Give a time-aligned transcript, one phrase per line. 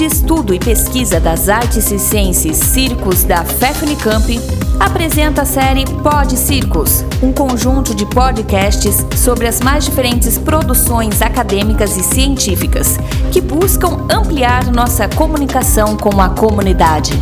[0.00, 4.38] de Estudo e Pesquisa das Artes Circenses Circos da FEFNICAMP,
[4.80, 11.98] apresenta a série Pod Circos, um conjunto de podcasts sobre as mais diferentes produções acadêmicas
[11.98, 12.96] e científicas
[13.30, 17.12] que buscam ampliar nossa comunicação com a comunidade.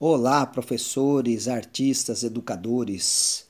[0.00, 3.47] Olá, professores, artistas, educadores.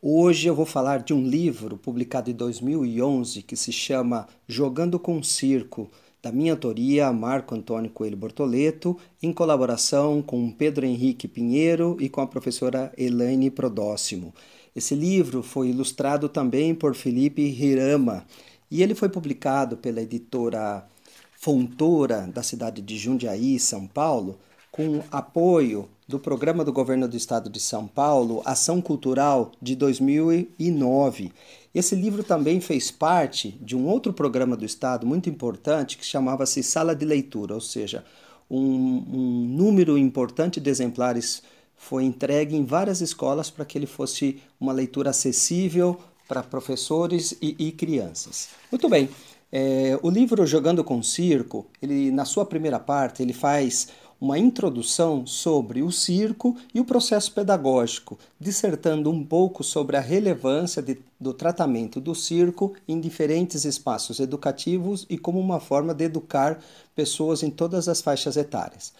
[0.00, 5.20] Hoje eu vou falar de um livro publicado em 2011 que se chama Jogando com
[5.24, 5.90] Circo,
[6.22, 12.20] da minha autoria, Marco Antônio Coelho Bortoleto, em colaboração com Pedro Henrique Pinheiro e com
[12.20, 14.32] a professora Elaine Prodóximo.
[14.74, 18.24] Esse livro foi ilustrado também por Felipe Hirama
[18.70, 20.86] e ele foi publicado pela editora
[21.32, 24.38] Fontoura, da cidade de Jundiaí, São Paulo,
[24.70, 31.30] com apoio do Programa do Governo do Estado de São Paulo, Ação Cultural de 2009.
[31.74, 36.62] Esse livro também fez parte de um outro programa do Estado muito importante que chamava-se
[36.62, 38.06] Sala de Leitura, ou seja,
[38.50, 41.42] um, um número importante de exemplares
[41.76, 47.54] foi entregue em várias escolas para que ele fosse uma leitura acessível para professores e,
[47.58, 48.48] e crianças.
[48.72, 49.10] Muito bem,
[49.52, 53.88] é, o livro Jogando com Circo, ele na sua primeira parte ele faz
[54.20, 60.82] uma introdução sobre o circo e o processo pedagógico, dissertando um pouco sobre a relevância
[60.82, 66.58] de, do tratamento do circo em diferentes espaços educativos e como uma forma de educar
[66.96, 68.92] pessoas em todas as faixas etárias.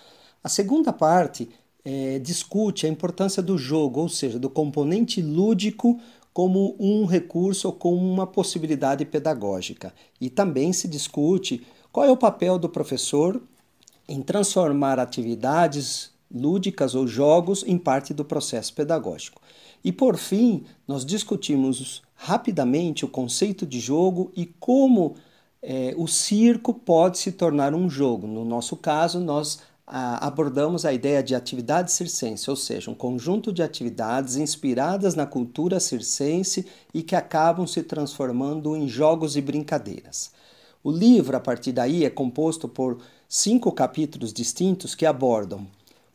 [0.43, 1.49] A segunda parte
[1.85, 5.99] é, discute a importância do jogo, ou seja, do componente lúdico
[6.33, 9.93] como um recurso ou como uma possibilidade pedagógica.
[10.21, 13.43] E também se discute qual é o papel do professor
[14.09, 19.41] em transformar atividades lúdicas ou jogos em parte do processo pedagógico.
[19.84, 25.15] E por fim, nós discutimos rapidamente o conceito de jogo e como
[25.62, 28.27] é, o circo pode se tornar um jogo.
[28.27, 33.62] No nosso caso, nós abordamos a ideia de atividade circense, ou seja, um conjunto de
[33.62, 40.31] atividades inspiradas na cultura circense e que acabam se transformando em jogos e brincadeiras.
[40.84, 45.66] O livro, a partir daí, é composto por cinco capítulos distintos que abordam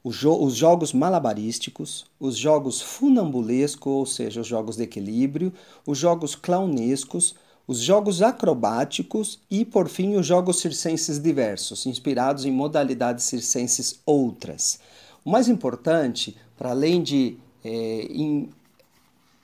[0.06, 5.54] jo os jogos malabarísticos, os jogos funambulescos, ou seja, os jogos de equilíbrio,
[5.86, 7.36] os jogos clownescos,
[7.66, 14.80] os jogos acrobáticos e, por fim, os jogos circenses diversos, inspirados em modalidades circenses outras.
[15.24, 18.08] O mais importante, para além de é,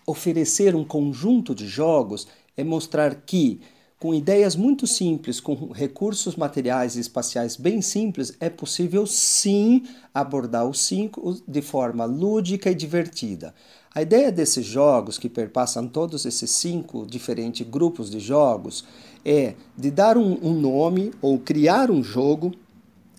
[0.05, 3.61] oferecer um conjunto de jogos, é mostrar que
[3.99, 9.83] com ideias muito simples, com recursos materiais e espaciais bem simples, é possível sim
[10.13, 13.53] abordar os cinco de forma lúdica e divertida.
[13.93, 18.85] A ideia desses jogos, que perpassam todos esses cinco diferentes grupos de jogos,
[19.25, 22.53] é de dar um, um nome ou criar um jogo,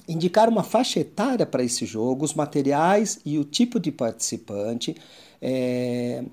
[0.09, 4.97] indicar uma faixa etária para esse jogo, os materiais e o tipo de participante.
[5.43, 6.25] É,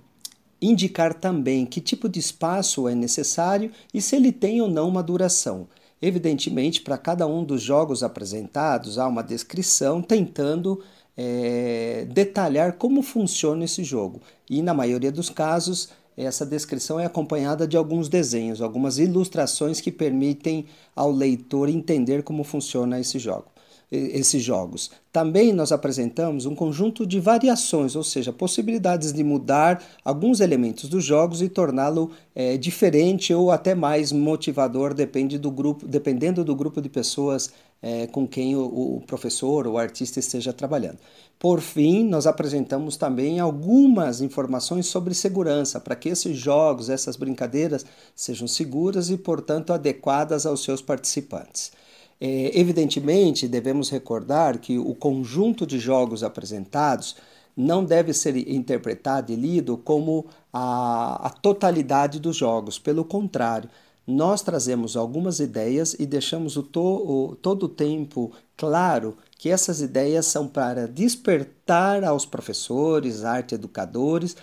[0.61, 5.03] indicar também que tipo de espaço é necessário e se ele tem ou não uma
[5.03, 5.67] duração.
[6.01, 10.83] Evidentemente, para cada um dos jogos apresentados, há uma descrição tentando
[11.15, 14.21] é, detalhar como funciona esse jogo.
[14.49, 19.91] E na maioria dos casos, essa descrição é acompanhada de alguns desenhos, algumas ilustrações que
[19.91, 20.65] permitem
[20.95, 23.45] ao leitor entender como funciona esse jogo
[23.91, 24.91] esses jogos.
[25.11, 31.03] Também nós apresentamos um conjunto de variações, ou seja, possibilidades de mudar alguns elementos dos
[31.03, 36.81] jogos e torná-lo é, diferente ou até mais motivador, depende do grupo, dependendo do grupo
[36.81, 40.97] de pessoas é, com quem o, o professor ou o artista esteja trabalhando.
[41.39, 47.85] Por fim, nós apresentamos também algumas informações sobre segurança, para que esses jogos, essas brincadeiras,
[48.15, 51.71] sejam seguras e, portanto, adequadas aos seus participantes.
[52.19, 57.15] É, evidentemente, devemos recordar que o conjunto de jogos apresentados
[57.55, 62.77] não deve ser interpretado e lido como a, a totalidade dos jogos.
[62.77, 63.69] Pelo contrário,
[64.05, 69.81] nós trazemos algumas ideias e deixamos o, to, o todo o tempo claro que essas
[69.81, 74.37] ideias são para despertar aos professores, arte educadores,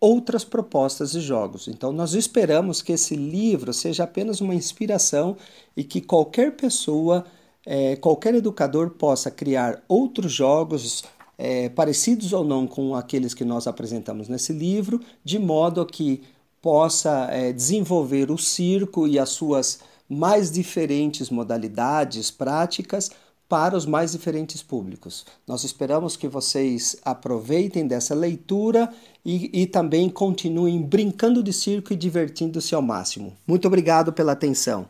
[0.00, 1.68] outras propostas de jogos.
[1.68, 5.36] Então, nós esperamos que esse livro seja apenas uma inspiração
[5.76, 7.24] e que qualquer pessoa,
[7.66, 11.04] é, qualquer educador possa criar outros jogos.
[11.40, 16.20] É, parecidos ou não com aqueles que nós apresentamos nesse livro, de modo que
[16.60, 19.78] possa é, desenvolver o circo e as suas
[20.08, 23.10] mais diferentes modalidades práticas
[23.48, 25.24] para os mais diferentes públicos.
[25.46, 28.92] Nós esperamos que vocês aproveitem dessa leitura
[29.24, 33.32] e, e também continuem brincando de circo e divertindo-se ao máximo.
[33.46, 34.86] Muito obrigado pela atenção.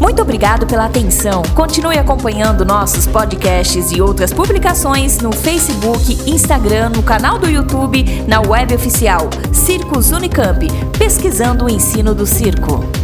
[0.00, 1.42] Muito obrigado pela atenção.
[1.54, 8.40] Continue acompanhando nossos podcasts e outras publicações no Facebook, Instagram, no canal do YouTube, na
[8.40, 10.66] web oficial Circos Unicamp,
[10.98, 13.03] pesquisando o ensino do circo.